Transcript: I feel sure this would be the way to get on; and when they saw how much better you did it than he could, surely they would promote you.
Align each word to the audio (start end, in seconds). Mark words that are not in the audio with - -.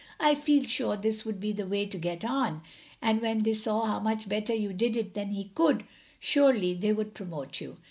I 0.19 0.33
feel 0.33 0.63
sure 0.63 0.97
this 0.97 1.25
would 1.25 1.39
be 1.39 1.51
the 1.51 1.67
way 1.67 1.85
to 1.85 1.97
get 1.99 2.25
on; 2.25 2.63
and 3.03 3.21
when 3.21 3.43
they 3.43 3.53
saw 3.53 3.85
how 3.85 3.99
much 3.99 4.27
better 4.27 4.51
you 4.55 4.73
did 4.73 4.97
it 4.97 5.13
than 5.13 5.29
he 5.29 5.51
could, 5.53 5.83
surely 6.19 6.73
they 6.73 6.91
would 6.91 7.13
promote 7.13 7.61
you. 7.61 7.77